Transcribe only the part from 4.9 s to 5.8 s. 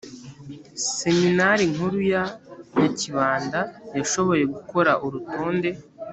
urutonde